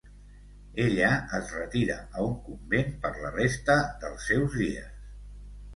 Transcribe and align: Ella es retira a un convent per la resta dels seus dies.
Ella 0.85 1.09
es 1.39 1.51
retira 1.57 1.99
a 2.13 2.25
un 2.31 2.33
convent 2.49 2.91
per 3.05 3.15
la 3.27 3.33
resta 3.39 3.79
dels 4.07 4.29
seus 4.33 4.59
dies. 4.65 4.91